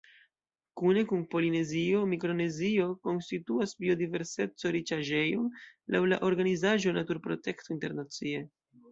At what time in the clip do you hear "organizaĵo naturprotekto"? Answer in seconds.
6.29-7.75